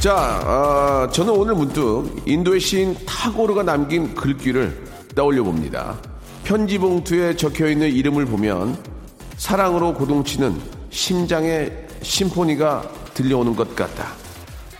[0.00, 4.82] 자 아, 저는 오늘 문득 인도의 시인 타고르가 남긴 글귀를
[5.14, 5.98] 떠올려 봅니다
[6.42, 8.78] 편지 봉투에 적혀 있는 이름을 보면
[9.36, 10.58] 사랑으로 고동치는
[10.88, 12.82] 심장의 심포니가
[13.12, 14.06] 들려오는 것 같다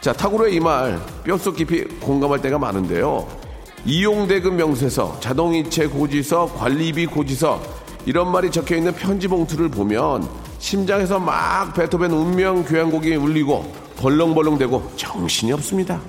[0.00, 3.28] 자, 탁구로의 이 말 뼛속 깊이 공감할 때가 많은데요.
[3.84, 7.60] 이용대금 명세서, 자동이체 고지서, 관리비 고지서
[8.06, 10.26] 이런 말이 적혀 있는 편지 봉투를 보면
[10.58, 13.70] 심장에서 막 베토벤 운명 교향곡이 울리고
[14.00, 16.00] 벌렁벌렁대고 정신이 없습니다.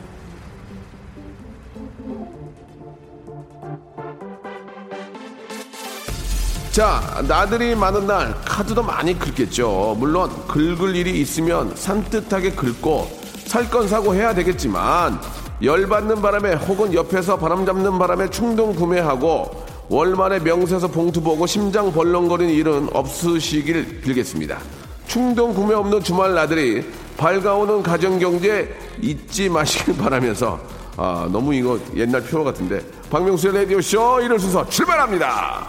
[6.71, 9.97] 자, 나들이 많은 날 카드도 많이 긁겠죠.
[9.99, 15.19] 물론 긁을 일이 있으면 산뜻하게 긁고 살 건 사고 해야 되겠지만
[15.61, 22.53] 열받는 바람에 혹은 옆에서 바람 잡는 바람에 충동 구매하고 월말에 명세서 봉투 보고 심장 벌렁거리는
[22.53, 24.59] 일은 없으시길 빌겠습니다.
[25.07, 26.85] 충동 구매 없는 주말 나들이
[27.21, 30.59] 밝아오는 가정경제 잊지 마시길 바라면서
[30.97, 35.67] 아 너무 이거 옛날 표어 같은데 박명수의 라디오쇼 이런 순서 출발합니다.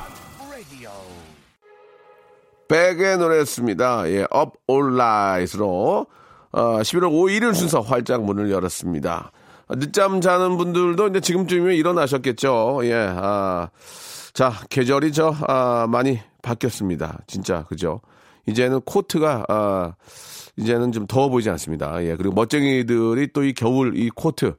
[2.69, 4.09] 백의 노래였습니다.
[4.09, 6.07] 예, Up All Night으로
[6.53, 9.31] 어, 11월 5일 순서 활짝 문을 열었습니다.
[9.69, 12.81] 아, 늦잠 자는 분들도 이제 지금쯤이면 일어나셨겠죠.
[12.85, 13.69] 예, 아,
[14.33, 17.19] 자, 계절이 저, 아, 많이 바뀌었습니다.
[17.27, 18.01] 진짜, 그죠?
[18.47, 19.95] 이제는 코트가, 아,
[20.57, 22.03] 이제는 좀 더워 보이지 않습니다.
[22.05, 24.55] 예, 그리고 멋쟁이들이 또 이 겨울, 이 코트,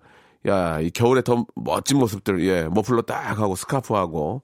[0.48, 4.42] 야, 이 겨울에 더 멋진 모습들, 예, 머플러 딱 하고 스카프하고,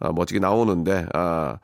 [0.00, 1.58] 아, 멋지게 나오는데, 아,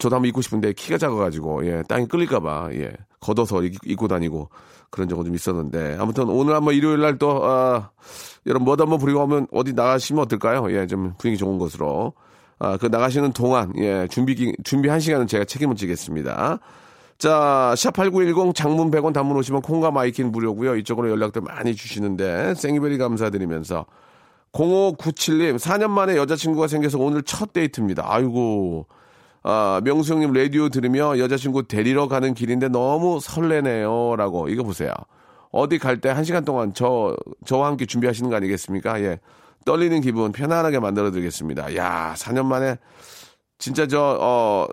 [0.00, 4.48] 저도 한번 입고 싶은데 키가 작아가지고 예 땅에 끌릴까봐 예 걷어서 입, 입고 다니고
[4.90, 7.90] 그런 적은 좀 있었는데 아무튼 오늘 한번 일요일 날 또 아,
[8.46, 10.70] 여러분 멋도 한번 부리고 하면 어디 나가시면 어떨까요?
[10.72, 12.12] 예 좀 분위기 좋은 곳으로
[12.58, 16.58] 아 그 나가시는 동안 예 준비 기- 준비 한 시간은 제가 책임을 지겠습니다.
[17.18, 20.76] 자, 샵8910 장문 100원 단문 오시면 콩과 마이킹 무료고요.
[20.76, 23.86] 이쪽으로 연락들 많이 주시는데 생이베리 감사드리면서
[24.52, 28.04] 0597님 4년 만에 여자친구가 생겨서 오늘 첫 데이트입니다.
[28.06, 28.86] 아이고
[29.42, 34.16] 아, 명수 형님 라디오 들으며 여자친구 데리러 가는 길인데 너무 설레네요.
[34.16, 34.48] 라고.
[34.48, 34.92] 이거 보세요.
[35.52, 39.00] 어디 갈 때 한 시간 동안 저, 저와 함께 준비하시는 거 아니겠습니까?
[39.02, 39.20] 예.
[39.66, 41.76] 떨리는 기분 편안하게 만들어 드리겠습니다.
[41.76, 42.78] 야 4년 만에
[43.58, 44.66] 진짜 저, 어,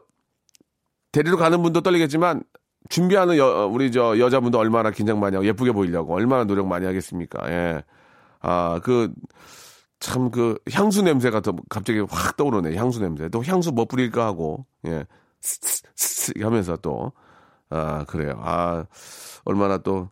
[1.11, 2.43] 데리러 가는 분도 떨리겠지만
[2.89, 6.85] 준비하는 여, 어, 우리 저 여자분도 얼마나 긴장 많이 하고 예쁘게 보이려고 얼마나 노력 많이
[6.85, 7.51] 하겠습니까?
[7.51, 7.83] 예.
[8.39, 9.11] 아, 그,
[9.99, 12.75] 참 그 향수 냄새가 더 갑자기 확 떠오르네.
[12.75, 13.29] 향수 냄새.
[13.29, 15.05] 또 향수 뭐 뿌릴까 하고 예.
[15.41, 17.13] 스스스 하면서 또
[17.69, 18.37] 아, 그래요.
[18.43, 18.85] 아,
[19.45, 20.09] 얼마나 또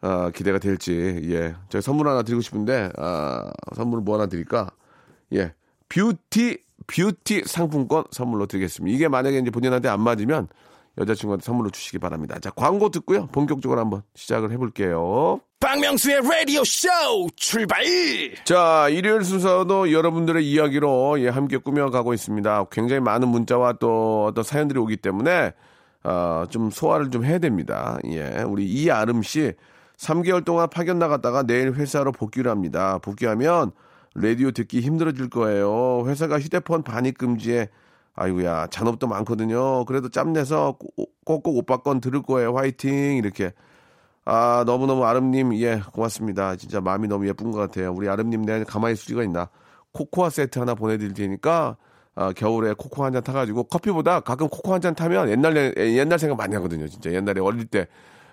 [0.00, 1.20] 아, 기대가 될지.
[1.24, 1.54] 예.
[1.68, 4.70] 저희 선물 하나 드리고 싶은데 아, 선물 뭐 하나 드릴까?
[5.34, 5.52] 예.
[5.88, 8.94] 뷰티 뷰티 상품권 선물로 드리겠습니다.
[8.94, 10.48] 이게 만약에 이제 본인한테 안 맞으면
[10.98, 12.38] 여자친구한테 선물로 주시기 바랍니다.
[12.40, 13.26] 자, 광고 듣고요.
[13.28, 15.40] 본격적으로 한번 시작을 해볼게요.
[15.60, 16.88] 박명수의 라디오 쇼
[17.36, 17.82] 출발!
[18.44, 22.66] 자, 일요일 순서도 여러분들의 이야기로 예, 함께 꾸며가고 있습니다.
[22.70, 25.52] 굉장히 많은 문자와 또 어떤 사연들이 오기 때문에
[26.04, 27.98] 어, 좀 소화를 좀 해야 됩니다.
[28.06, 29.52] 예, 우리 이아름 씨
[29.98, 32.98] 3개월 동안 파견 나갔다가 내일 회사로 복귀를 합니다.
[32.98, 33.72] 복귀하면
[34.14, 36.04] 라디오 듣기 힘들어질 거예요.
[36.06, 37.68] 회사가 휴대폰 반입 금지에
[38.14, 39.84] 아이고야 잔업도 많거든요.
[39.84, 40.78] 그래도 짬내서
[41.24, 42.54] 꼭꼭 오빠 건 들을 거예요.
[42.56, 43.52] 화이팅 이렇게
[44.24, 46.54] 아, 너무너무 아름님, 예, 고맙습니다.
[46.56, 47.92] 진짜 마음이 너무 예쁜 것 같아요.
[47.94, 49.48] 우리 아름님 내가 가만히 있을 수가 있나.
[49.92, 51.78] 코코아 세트 하나 보내드릴 테니까,
[52.14, 56.36] 아, 겨울에 코코 한 잔 타가지고, 커피보다 가끔 코코 한 잔 타면 옛날, 옛날 생각
[56.36, 56.86] 많이 하거든요.
[56.88, 57.88] 진짜 옛날에 어릴 때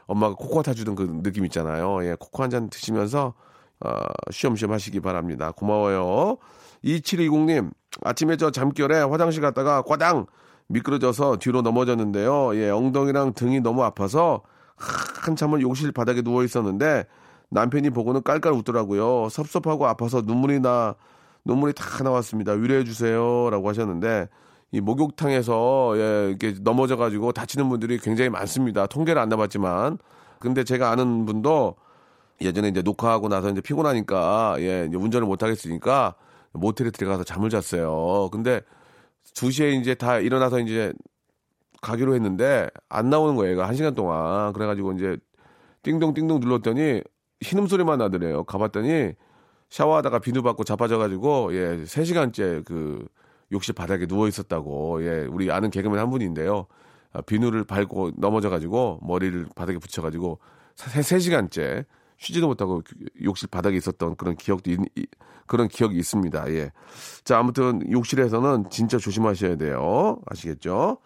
[0.08, 2.04] 엄마가 코코아 타주던 그 느낌 있잖아요.
[2.06, 3.34] 예, 코코 한 잔 드시면서,
[3.80, 3.90] 어,
[4.32, 5.52] 쉬엄쉬엄 하시기 바랍니다.
[5.52, 6.38] 고마워요.
[6.84, 7.72] 2720님,
[8.04, 10.28] 아침에 저 잠결에 화장실 갔다가 꽈당
[10.68, 12.56] 미끄러져서 뒤로 넘어졌는데요.
[12.56, 14.42] 예, 엉덩이랑 등이 너무 아파서
[14.78, 17.06] 한참을 욕실 바닥에 누워 있었는데
[17.50, 19.30] 남편이 보고는 깔깔 웃더라고요.
[19.30, 20.96] 섭섭하고 아파서 눈물이 나
[21.46, 22.54] 눈물이 다 나왔습니다.
[22.54, 24.28] 위로해 주세요라고 하셨는데
[24.72, 28.88] 이 목욕탕에서 예, 이렇게 넘어져 가지고 다치는 분들이 굉장히 많습니다.
[28.88, 29.98] 통계를 안 나봤지만
[30.40, 31.76] 근데 제가 아는 분도
[32.42, 36.16] 예전에 이제 녹화하고 나서 이제 피곤하니까 예, 이제 운전을 못 하겠으니까
[36.52, 38.30] 모텔에 들어가서 잠을 잤어요.
[38.32, 38.62] 근데
[39.34, 40.94] 2시에 이제 다 일어나서 이제
[41.82, 43.54] 가기로 했는데 안 나오는 거예요.
[43.54, 44.54] 얘가 한 시간 동안.
[44.54, 45.18] 그래 가지고 이제
[45.84, 47.02] 띵동띵동 눌렀더니
[47.42, 48.44] 신음소리만 나더래요.
[48.46, 49.14] 가봤더니
[49.70, 53.08] 샤워하다가 비누 받고 자빠져 가지고, 예, 3시간째 그
[53.52, 56.68] 욕실 바닥에 누워 있었다고, 예, 우리 아는 개그맨 한 분인데요.
[57.14, 60.40] 아, 비누를 밟고 넘어져가지고 머리를 바닥에 붙여가지고
[60.76, 61.86] 3, 3시간째
[62.18, 62.82] 쉬지도 못하고
[63.24, 64.80] 욕실 바닥에 있었던 그런 기억도 있,
[65.48, 66.52] 그런 기억이 있습니다.
[66.52, 66.72] 예.
[67.24, 70.20] 자, 아무튼 욕실에서는 진짜 조심하셔야 돼요.
[70.26, 70.98] 아시겠죠?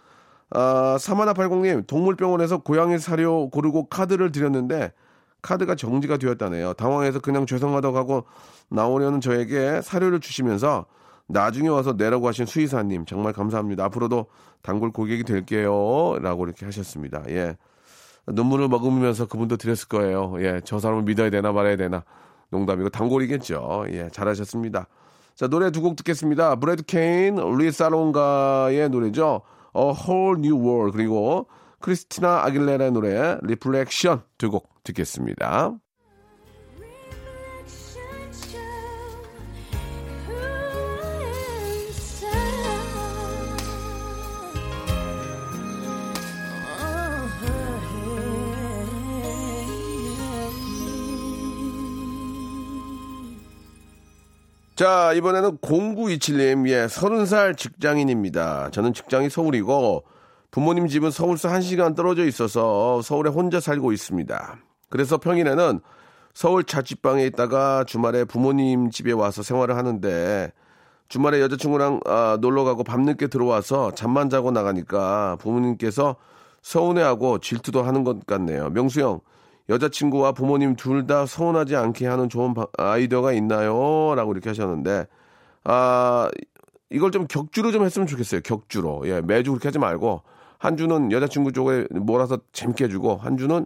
[0.51, 4.93] 아, 사마나80님, 동물병원에서 고양이 사료 고르고 카드를 드렸는데
[5.41, 6.73] 카드가 정지가 되었다네요.
[6.73, 8.25] 당황해서 그냥 죄송하다고 하고
[8.69, 10.85] 나오려는 저에게 사료를 주시면서
[11.29, 13.85] 나중에 와서 내라고 하신 수의사님 정말 감사합니다.
[13.85, 14.25] 앞으로도
[14.61, 16.17] 단골 고객이 될게요.
[16.21, 17.23] 라고 이렇게 하셨습니다.
[17.29, 17.55] 예.
[18.27, 20.35] 눈물을 머금으면서 그분도 드렸을 거예요.
[20.39, 20.61] 예.
[20.65, 22.03] 저 사람을 믿어야 되나 말아야 되나.
[22.49, 23.85] 농담이고 단골이겠죠.
[23.91, 24.09] 예.
[24.11, 24.87] 잘하셨습니다.
[25.35, 26.55] 자, 노래 두 곡 듣겠습니다.
[26.57, 29.41] 브래드 케인, 리사롱가의 노래죠.
[29.77, 30.97] A Whole New World.
[30.97, 31.47] 그리고
[31.79, 35.73] 크리스티나 아길레라의 노래, 리플렉션 두 곡 듣겠습니다.
[54.79, 58.69] 자, 이번에는 0927님, 예, 30살 직장인입니다.
[58.71, 60.05] 저는 직장이 서울이고,
[60.51, 64.57] 부모님 집은 서울서 1시간 떨어져 있어서 서울에 혼자 살고 있습니다.
[64.89, 65.81] 그래서 평일에는
[66.33, 70.53] 서울 자취방에 있다가 주말에 부모님 집에 와서 생활을 하는데,
[71.09, 76.15] 주말에 여자친구랑 아, 놀러 가고 밤늦게 들어와서 잠만 자고 나가니까 부모님께서
[76.61, 78.69] 서운해하고 질투도 하는 것 같네요.
[78.69, 79.19] 명수 형,
[79.69, 84.13] 여자친구와 부모님 둘 다 서운하지 않게 하는 좋은 아이디어가 있나요?
[84.15, 85.07] 라고 이렇게 하셨는데,
[85.63, 86.29] 아,
[86.89, 88.41] 이걸 좀 격주로 좀 했으면 좋겠어요.
[88.41, 89.03] 격주로.
[89.05, 90.23] 예, 매주 그렇게 하지 말고,
[90.57, 93.65] 한 주는 여자친구 쪽에 몰아서 재밌게 해주고, 한 주는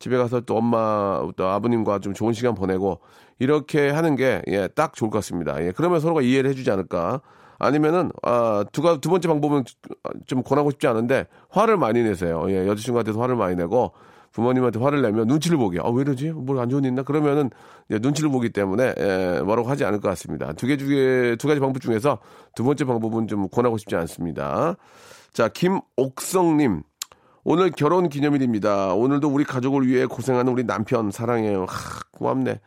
[0.00, 3.00] 집에 가서 또 엄마, 또 아버님과 좀 좋은 시간 보내고,
[3.38, 5.64] 이렇게 하는 게, 예, 딱 좋을 것 같습니다.
[5.64, 7.20] 예, 그러면 서로가 이해를 해주지 않을까.
[7.58, 9.64] 아니면은, 아, 두, 두 번째 방법은
[10.26, 12.44] 좀 권하고 싶지 않은데, 화를 많이 내세요.
[12.48, 13.92] 예, 여자친구한테도 화를 많이 내고,
[14.34, 15.78] 부모님한테 화를 내면 눈치를 보게.
[15.80, 16.30] 아, 왜 이러지?
[16.32, 17.02] 뭘 안 좋은 일 있나?
[17.02, 17.50] 그러면은
[17.88, 20.52] 눈치를 보기 때문에 예, 뭐라고 하지 않을 것 같습니다.
[20.52, 22.18] 두개 중에 두 가지 방법 중에서
[22.54, 24.76] 두 번째 방법은 좀 권하고 싶지 않습니다.
[25.32, 26.82] 자, 김옥성님.
[27.44, 28.94] 오늘 결혼 기념일입니다.
[28.94, 31.66] 오늘도 우리 가족을 위해 고생하는 우리 남편 사랑해요.
[31.68, 32.60] 하, 고맙네.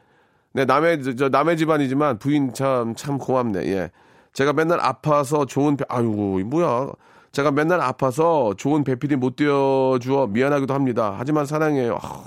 [0.53, 3.65] 네, 남의 저 남의 집안이지만 부인 참참 고맙네.
[3.67, 3.91] 예.
[4.33, 6.05] 제가 맨날 아파서 좋은 아유,
[6.45, 6.91] 뭐야.
[7.37, 11.13] 제가 맨날 아파서 좋은 배필이 못 되어주어 미안하기도 합니다.
[11.19, 11.99] 하지만 사랑해요.
[12.01, 12.23] 아,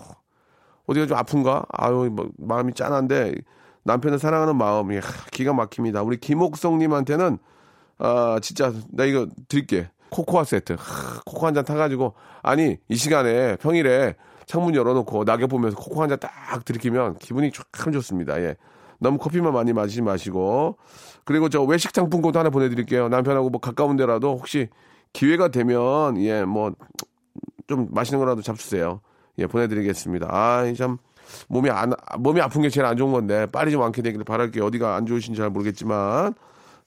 [0.86, 1.64] 어디가 좀 아픈가?
[1.72, 3.34] 아유, 뭐, 마음이 짠한데
[3.82, 5.02] 남편을 사랑하는 마음이 하,
[5.32, 6.02] 기가 막힙니다.
[6.02, 7.38] 우리 김옥성님한테는
[7.98, 9.90] 아, 진짜 나 이거 드릴게.
[10.10, 10.74] 코코아 세트.
[10.78, 12.14] 하, 코코 한 잔 타가지고
[12.44, 14.14] 아니 이 시간에 평일에
[14.46, 18.40] 창문 열어놓고 낙엽 보면서 코코 한 잔 딱 들이키면 기분이 참 좋습니다.
[18.42, 18.54] 예.
[19.00, 20.76] 너무 커피만 많이 마시지 마시고
[21.24, 23.08] 그리고 저 외식 상품권도 하나 보내드릴게요.
[23.08, 24.68] 남편하고 뭐 가까운 데라도 혹시
[25.12, 26.72] 기회가 되면 예 뭐
[27.66, 29.00] 좀 맛있는 거라도 잡수세요.
[29.38, 30.26] 예 보내드리겠습니다.
[30.28, 30.98] 아참
[31.48, 34.64] 몸이 안 몸이 아픈 게 제일 안 좋은 건데 빨리 좀 완쾌 되기를 바랄게요.
[34.66, 36.34] 어디가 안 좋으신지 잘 모르겠지만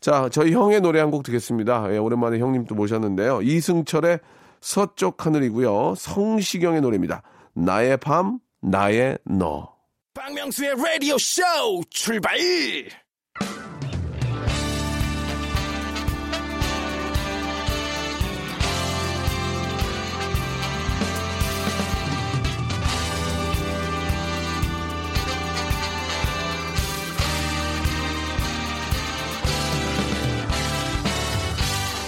[0.01, 1.93] 자 저희 형의 노래 한 곡 듣겠습니다.
[1.93, 3.41] 예, 오랜만에 형님 또 모셨는데요.
[3.43, 4.19] 이승철의
[4.59, 5.95] 서쪽 하늘이고요.
[5.95, 7.21] 성시경의 노래입니다.
[7.53, 9.71] 나의 밤 나의 너.
[10.13, 11.41] 박명수의 라디오 쇼
[11.89, 12.37] 출발!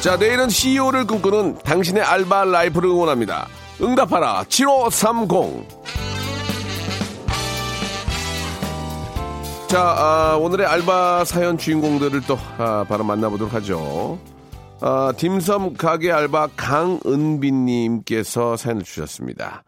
[0.05, 3.47] 자, 내일은 CEO를 꿈꾸는 당신의 알바 라이프를 응원합니다.
[3.81, 5.67] 응답하라 7530.
[9.67, 14.19] 자, 아, 오늘의 알바 사연 주인공들을 또 아, 바로 만나보도록 하죠.
[14.79, 19.63] 아, 딤섬 가게 알바 강은비님께서 사연을 주셨습니다.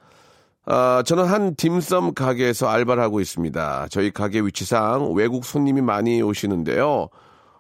[0.68, 3.88] 아, 저는 한 딤섬 가게에서 알바를 하고 있습니다.
[3.90, 7.10] 저희 가게 위치상 외국 손님이 많이 오시는데요.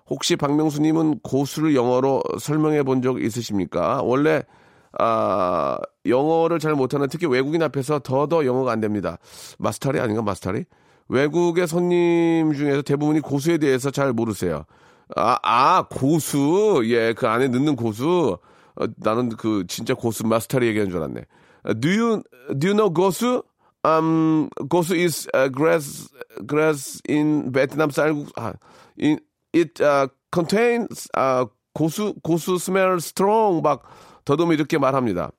[0.09, 4.01] 혹시 박명수님은 고수를 영어로 설명해 본 적 있으십니까?
[4.03, 4.43] 원래
[4.99, 9.17] 아, 영어를 잘 못하는 특히 외국인 앞에서 더더 영어가 안 됩니다.
[9.59, 10.65] 마스터리 아닌가 마스터리?
[11.09, 14.65] 외국의 손님 중에서 대부분이 고수에 대해서 잘 모르세요.
[15.15, 16.81] 아, 아 고수.
[16.85, 18.37] 예, 그 안에 넣는 고수.
[18.75, 21.21] 어, 나는 그 진짜 고수 마스터리 얘기하는 줄 알았네.
[21.79, 22.23] Do you
[22.59, 23.43] do you know 고수?
[23.85, 26.09] Um, 고수 is uh, grass
[26.47, 28.27] grass in Vietnam 쌀국.
[28.35, 28.53] 아,
[28.99, 29.19] in
[29.55, 33.83] it uh, contains uh, 고수 고수 smell strong 막
[34.25, 35.31] 더듬이 이렇게 말합니다.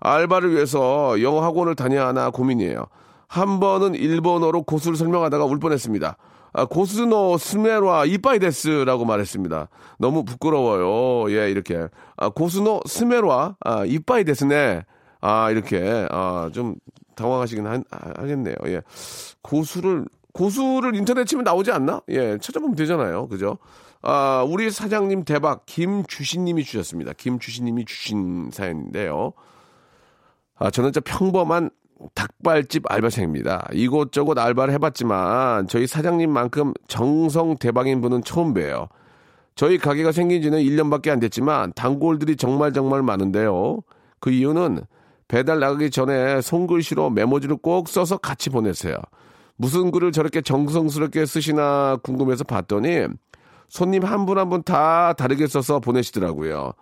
[0.00, 2.86] 알바를 위해서 영어 학원을 다녀야 하나 고민이에요.
[3.28, 6.16] 한 번은 일본어로 고수를 설명하다가 울 뻔했습니다.
[6.52, 9.68] 아, 고수노 스메와 이빠이 데스라고 말했습니다.
[9.98, 11.30] 너무 부끄러워요.
[11.36, 11.88] 예, 이렇게.
[12.16, 14.82] 아, 고수노 스메와 아, 이빠이 데스네.
[15.20, 16.06] 아, 이렇게.
[16.10, 16.76] 아, 좀
[17.14, 18.54] 당황하시긴 하, 하겠네요.
[18.66, 18.80] 예.
[19.42, 22.02] 고수를, 고수를 인터넷 치면 나오지 않나?
[22.10, 23.26] 예, 찾아보면 되잖아요.
[23.28, 23.56] 그죠?
[24.02, 27.14] 아, 우리 사장님 대박, 김주신님이 주셨습니다.
[27.14, 29.32] 김주신님이 주신 사연인데요.
[30.58, 31.70] 아, 저는 진짜 평범한
[32.14, 33.68] 닭발집 알바생입니다.
[33.72, 38.88] 이곳저곳 알바를 해봤지만 저희 사장님만큼 정성 대박인 분은 처음 뵈요.
[39.54, 43.78] 저희 가게가 생긴 지는 1년밖에 안 됐지만 단골들이 정말 정말 많은데요.
[44.20, 44.82] 그 이유는
[45.28, 48.96] 배달 나가기 전에 손글씨로 메모지를 꼭 써서 같이 보냈어요.
[49.56, 53.06] 무슨 글을 저렇게 정성스럽게 쓰시나 궁금해서 봤더니
[53.68, 56.72] 손님 한 분 한 분 다 다르게 써서 보내시더라고요.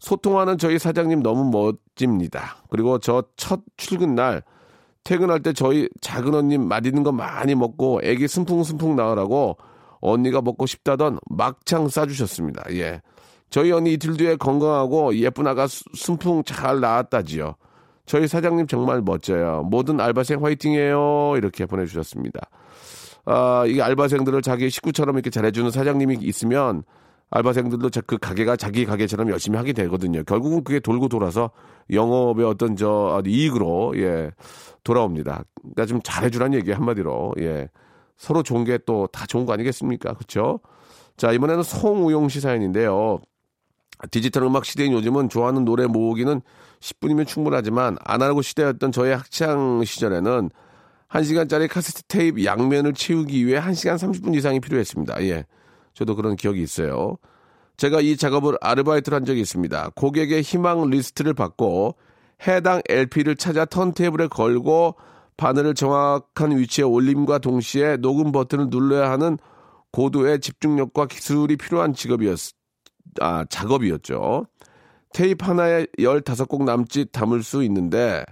[0.00, 2.56] 소통하는 저희 사장님 너무 멋집니다.
[2.70, 4.42] 그리고 저 첫 출근 날
[5.04, 9.56] 퇴근할 때 저희 작은 언니 맛있는 거 많이 먹고 애기 숨풍숨풍 나으라고
[10.00, 12.64] 언니가 먹고 싶다던 막창 싸주셨습니다.
[12.72, 13.00] 예.
[13.50, 17.54] 저희 언니 이틀 뒤에 건강하고 예쁜 아가 숨풍 잘 나왔다지요.
[18.06, 19.62] 저희 사장님 정말 멋져요.
[19.70, 21.34] 모든 알바생 화이팅해요.
[21.36, 22.40] 이렇게 보내주셨습니다.
[23.26, 26.82] 아, 이게 알바생들을 자기 식구처럼 이렇게 잘해주는 사장님이 있으면
[27.30, 30.22] 알바생들도 그 가게가 자기 가게처럼 열심히 하게 되거든요.
[30.24, 31.50] 결국은 그게 돌고 돌아서
[31.90, 34.30] 영업의 어떤 저 이익으로 예
[34.84, 35.44] 돌아옵니다.
[35.62, 37.68] 그러니까 좀 잘해주라는 얘기 한마디로 예
[38.18, 40.12] 서로 좋은 게 또 다 좋은 거 아니겠습니까?
[40.12, 40.60] 그렇죠?
[41.16, 43.20] 자 이번에는 송우용 씨 사연인데요.
[44.10, 46.40] 디지털 음악 시대인 요즘은 좋아하는 노래 모으기는
[46.80, 50.50] 10분이면 충분하지만 아날로그 시대였던 저의 학창 시절에는
[51.08, 55.22] 1시간짜리 카세트 테이프 양면을 채우기 위해 1시간 30분 이상이 필요했습니다.
[55.24, 55.44] 예.
[55.94, 57.16] 저도 그런 기억이 있어요.
[57.76, 59.90] 제가 이 작업을 아르바이트를 한 적이 있습니다.
[59.94, 61.96] 고객의 희망 리스트를 받고
[62.46, 64.96] 해당 LP를 찾아 턴테이블에 걸고
[65.36, 69.38] 바늘을 정확한 위치에 올림과 동시에 녹음 버튼을 눌러야 하는
[69.92, 72.38] 고도의 집중력과 기술이 필요한 직업이었,
[73.20, 74.46] 아, 작업이었죠.
[75.12, 78.24] 테이프 하나에 15곡 남짓 담을 수 있는데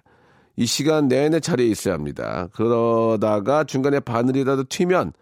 [0.57, 2.49] 이 시간 내내 자리에 있어야 합니다.
[2.53, 5.13] 그러다가 중간에 바늘이라도 튀면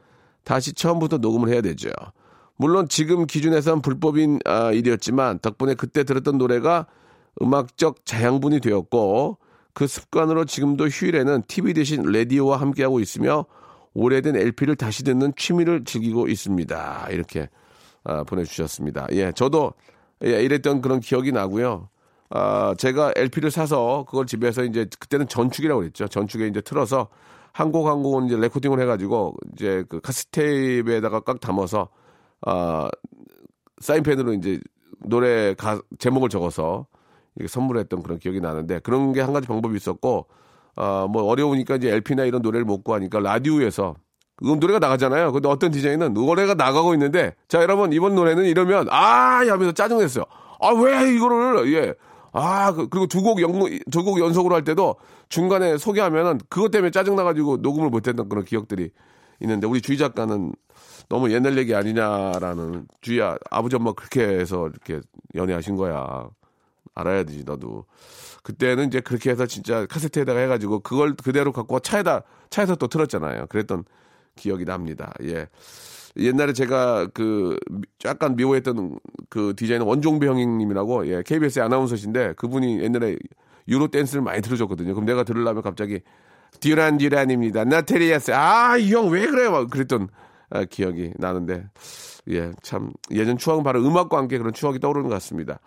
[0.44, 1.90] 다시 처음부터 녹음을 해야 되죠.
[2.56, 6.86] 물론 지금 기준에선 불법인 아, 일이었지만 덕분에 그때 들었던 노래가
[7.40, 9.38] 음악적 자양분이 되었고
[9.72, 13.46] 그 습관으로 지금도 휴일에는 TV 대신 라디오와 함께하고 있으며
[13.94, 17.08] 오래된 LP를 다시 듣는 취미를 즐기고 있습니다.
[17.10, 17.48] 이렇게
[18.04, 19.08] 아, 보내주셨습니다.
[19.12, 19.72] 예, 저도
[20.24, 21.88] 예, 이랬던 그런 기억이 나고요.
[22.30, 26.08] 아, 제가 LP를 사서 그걸 집에서 이제 그때는 전축이라고 그랬죠.
[26.08, 27.08] 전축에 이제 틀어서
[27.52, 31.88] 한 곡 한 곡은 이제 레코딩을 해가지고 이제 그 카스테이프에다가 꽉 담아서
[32.46, 32.88] 아,
[33.80, 34.60] 사인펜으로 이제
[35.04, 36.86] 노래 가, 제목을 적어서
[37.36, 40.26] 이렇게 선물했던 그런 기억이 나는데 그런 게 한 가지 방법이 있었고
[40.76, 44.09] 아, 뭐 어려우니까 이제 LP나 이런 노래를 못 구하니까 라디오에서 음,
[44.40, 45.32] 노래가 나가잖아요.
[45.32, 50.24] 근데 어떤 디자인은 노래가 나가고 있는데 자 여러분 이번 노래는 이러면 아 하면서 짜증냈어요.
[50.60, 51.94] 아 왜 이거를 예.
[52.32, 53.52] 아 그, 그리고 두 곡 연,
[53.90, 54.96] 두곡 연속으로 할 때도
[55.28, 58.90] 중간에 소개하면은 그것 때문에 짜증 나가지고 녹음을 못했던 그런 기억들이
[59.40, 60.52] 있는데 우리 주희 작가는
[61.08, 65.00] 너무 옛날 얘기 아니냐라는 주희 아, 아버지 엄마 그렇게 해서 이렇게
[65.34, 66.28] 연애하신 거야.
[66.94, 67.84] 알아야 되지 너도.
[68.42, 73.46] 그때는 이제 그렇게 해서 진짜 카세트에다가 해가지고 그걸 그대로 갖고 차에다 차에서 또 틀었잖아요.
[73.48, 73.84] 그랬던
[74.36, 75.12] 기억이 납니다.
[75.24, 75.48] 예.
[76.16, 77.56] 옛날에 제가 그
[78.04, 83.16] 약간 미워했던 그 디자이너 원종배 형님이라고 예, KBS 아나운서신데 그분이 옛날에
[83.68, 84.94] 유로 댄스를 많이 들어줬거든요.
[84.94, 86.00] 그럼 내가 들으려면 갑자기
[86.60, 87.64] 듀란 듀란입니다.
[87.64, 88.32] 나테리아스.
[88.32, 89.52] 아, 이 형 왜 그래요?
[89.52, 90.08] 막 그랬던
[90.50, 91.66] 아, 기억이 나는데
[92.30, 95.60] 예, 참 예전 추억은 바로 음악과 함께 그런 추억이 떠오르는 것 같습니다.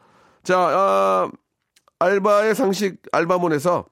[0.44, 1.32] 자, 어,
[2.00, 3.86] 알바의 상식 알바몬에서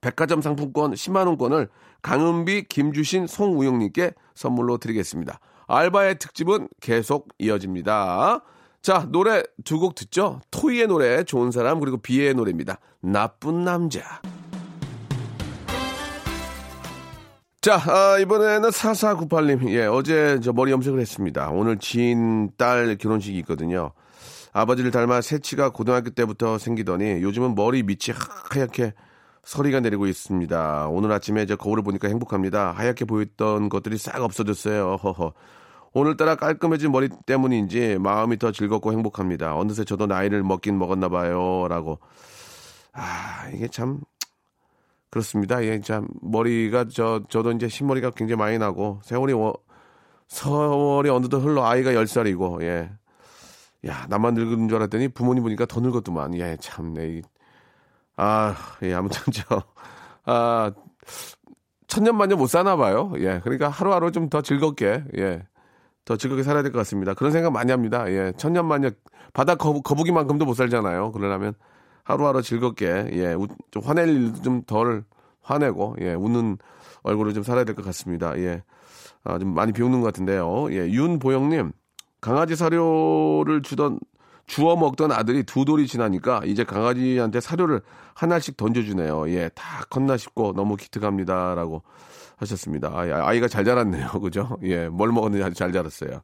[0.00, 1.68] 백화점 상품권 10만 원권을
[2.02, 5.38] 강은비, 김주신, 송우영님께 선물로 드리겠습니다.
[5.66, 8.40] 알바의 특집은 계속 이어집니다.
[8.82, 10.40] 자, 노래 두 곡 듣죠?
[10.50, 12.78] 토이의 노래, 좋은 사람, 그리고 비의 노래입니다.
[13.00, 14.20] 나쁜 남자.
[17.62, 19.70] 자, 아, 이번에는 4498님.
[19.70, 21.48] 예, 어제 저 머리 염색을 했습니다.
[21.48, 23.92] 오늘 지인 딸 결혼식이 있거든요.
[24.52, 28.14] 아버지를 닮아 새치가 고등학교 때부터 생기더니 요즘은 머리 밑이
[28.50, 28.92] 하얗게
[29.44, 30.88] 서리가 내리고 있습니다.
[30.88, 32.72] 오늘 아침에 저 거울을 보니까 행복합니다.
[32.72, 34.96] 하얗게 보였던 것들이 싹 없어졌어요.
[34.96, 35.32] 허허.
[35.92, 39.56] 오늘따라 깔끔해진 머리 때문인지 마음이 더 즐겁고 행복합니다.
[39.56, 41.68] 어느새 저도 나이를 먹긴 먹었나 봐요.
[41.68, 42.00] 라고.
[42.92, 44.00] 아, 이게 참
[45.10, 45.64] 그렇습니다.
[45.64, 49.54] 예, 참 머리가 저 저도 이제 흰머리가 굉장히 많이 나고 세월이 워,
[50.26, 52.90] 세월이 어느덧 흘러 아이가 10살이고 예.
[53.86, 56.34] 야, 나만 늙은 줄 알았더니 부모님 보니까 더 늙었더만.
[56.36, 57.22] 예, 참, 네.
[58.16, 59.62] 아, 예, 아무튼 저,
[60.24, 60.72] 아,
[61.88, 63.12] 천년만년 못 사나 봐요.
[63.18, 63.40] 예.
[63.42, 65.46] 그러니까 하루하루 좀 더 즐겁게, 예.
[66.04, 67.14] 더 즐겁게 살아야 될 것 같습니다.
[67.14, 68.10] 그런 생각 많이 합니다.
[68.10, 68.32] 예.
[68.36, 68.92] 천년만년
[69.32, 71.12] 바다 거북, 거북이만큼도 못 살잖아요.
[71.12, 71.54] 그러려면
[72.04, 73.32] 하루하루 즐겁게, 예.
[73.34, 75.04] 우, 좀 화낼 일도 좀 덜
[75.42, 76.14] 화내고, 예.
[76.14, 76.58] 웃는
[77.02, 78.36] 얼굴을 좀 살아야 될 것 같습니다.
[78.38, 78.62] 예.
[79.24, 80.70] 아, 좀 많이 비웃는 것 같은데요.
[80.72, 80.88] 예.
[80.88, 81.72] 윤보영님,
[82.20, 83.98] 강아지 사료를 주던
[84.46, 87.80] 주워 먹던 아들이 두 돌이 지나니까 이제 강아지한테 사료를
[88.14, 89.30] 하나씩 던져주네요.
[89.30, 91.82] 예, 다 컸나 싶고 너무 기특합니다라고
[92.36, 92.88] 하셨습니다.
[92.88, 94.08] 아, 아이가 잘 자랐네요.
[94.20, 94.58] 그죠?
[94.62, 96.22] 예, 뭘 먹었는지 아주 잘 자랐어요.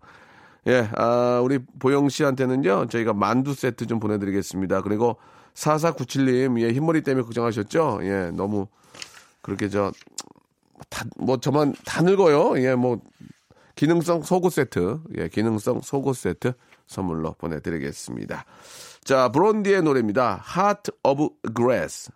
[0.67, 4.83] 예, 아, 우리 보영 씨한테는요, 저희가 만두 세트 좀 보내드리겠습니다.
[4.83, 5.17] 그리고
[5.55, 8.01] 4497님, 예, 흰머리 때문에 걱정하셨죠?
[8.03, 8.67] 예, 너무
[9.41, 9.91] 그렇게 저,
[10.91, 12.63] 다, 뭐 저만 다 늙어요.
[12.63, 13.01] 예, 뭐,
[13.75, 16.53] 기능성 속옷 세트, 예, 기능성 속옷 세트
[16.91, 18.45] 선물로 보내드리겠습니다.
[19.05, 20.45] 자, 브론디의 노래입니다.
[20.57, 22.11] Heart of Grass.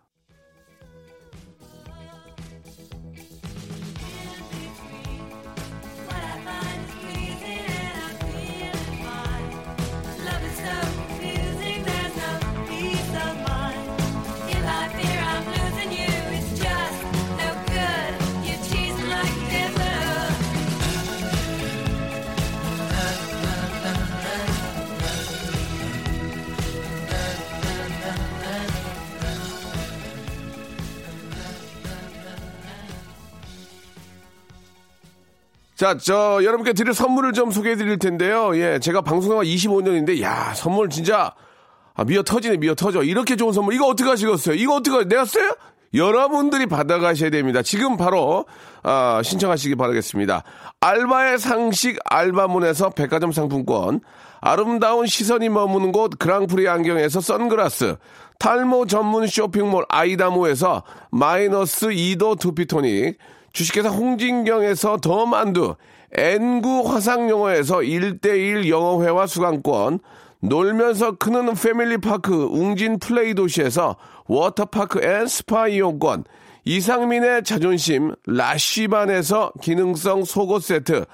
[35.75, 38.57] 자, 저, 여러분께 드릴 선물을 좀 소개해 드릴 텐데요.
[38.57, 41.35] 예, 제가 방송한 25년인데, 야, 선물 진짜,
[41.95, 43.02] 아, 미어 터지네, 미어 터져.
[43.02, 44.54] 이렇게 좋은 선물, 이거 어떻게 하시겠어요?
[44.54, 45.50] 이거 어떻게, 내가 써요?
[45.93, 47.62] 여러분들이 받아가셔야 됩니다.
[47.62, 48.47] 지금 바로,
[48.85, 50.45] 아, 신청하시기 바라겠습니다.
[50.81, 54.01] 알바의 상식 알바문에서 백화점 상품권,
[54.40, 57.96] 아름다운 시선이 머무는 곳 그랑프리 안경에서 선글라스,
[58.38, 63.18] 탈모 전문 쇼핑몰 아이다모에서 마이너스 2도 두피토닉,
[63.55, 65.77] 주식회사 홍진경에서 더 만두,
[66.12, 70.01] N구 화상영어에서 1대1 영어회화 수강권,
[70.40, 76.25] 놀면서 크는 패밀리파크 웅진 플레이 도시에서 워터파크 and 스파 이용권,
[76.64, 81.05] 이상민의 자존심 라쉬반에서 기능성 속옷 세트,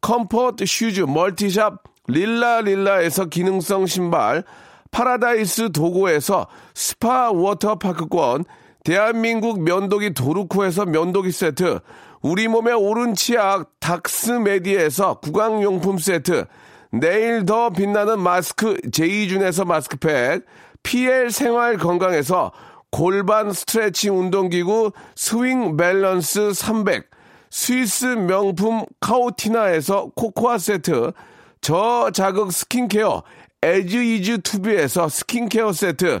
[0.00, 4.44] comfort shoes multi shop 릴라릴라에서 기능성 신발,
[4.92, 8.44] 파라다이스 도고에서 스파 워터파크권,
[8.88, 11.80] 대한민국 면도기 도루코에서 면도기 세트,
[12.22, 16.46] 우리 몸의 옳은 치약 닥스메디에서 구강용품 세트,
[16.92, 20.46] 내일 더 빛나는 마스크 제이준에서 마스크팩,
[20.82, 22.50] PL 생활 건강에서
[22.90, 27.10] 골반 스트레칭 운동기구 스윙 밸런스 300,
[27.50, 31.12] 스위스 명품 카오티나에서 코코아 세트,
[31.60, 33.22] 저자극 스킨케어
[33.62, 36.20] 에즈이즈 투비에서 스킨케어 세트,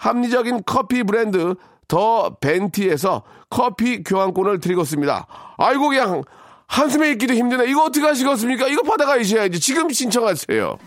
[0.00, 1.54] 합리적인 커피 브랜드
[1.86, 5.26] 더 벤티에서 커피 교환권을 드리겠습니다.
[5.58, 6.22] 아이고 그냥
[6.66, 7.68] 한숨에 있기도 힘드네.
[7.70, 8.68] 이거 어떻게 하시겠습니까?
[8.68, 9.60] 이거 받아가셔야지.
[9.60, 10.78] 지금 신청하세요.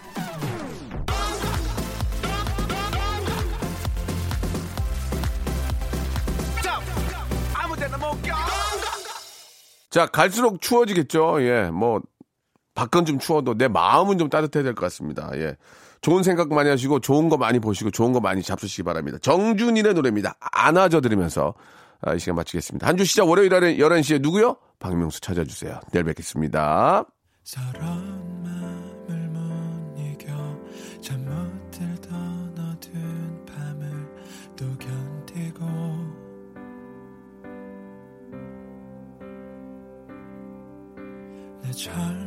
[9.90, 11.38] 자, 갈수록 추워지겠죠.
[11.42, 12.02] 예, 뭐,
[12.74, 15.30] 밖은 좀 추워도 내 마음은 좀 따뜻해야 될 것 같습니다.
[15.36, 15.56] 예.
[16.04, 19.18] 좋은 생각 많이 하시고 좋은 거 많이 보시고 좋은 거 많이 잡수시기 바랍니다.
[19.22, 20.36] 정준일의 노래입니다.
[20.40, 21.54] 안아줘 들으면서
[22.02, 22.86] 아, 이 시간 마치겠습니다.
[22.86, 24.58] 한 주 시작 월요일 11시에 누구요?
[24.80, 25.80] 박명수 찾아주세요.
[25.94, 27.06] 내일 뵙겠습니다.
[41.76, 42.23] 절